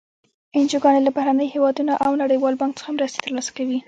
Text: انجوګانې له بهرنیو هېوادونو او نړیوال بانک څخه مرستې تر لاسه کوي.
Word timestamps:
انجوګانې 0.57 0.99
له 1.03 1.11
بهرنیو 1.17 1.53
هېوادونو 1.55 1.93
او 2.05 2.11
نړیوال 2.23 2.55
بانک 2.57 2.73
څخه 2.79 2.89
مرستې 2.95 3.19
تر 3.23 3.31
لاسه 3.37 3.51
کوي. 3.57 3.79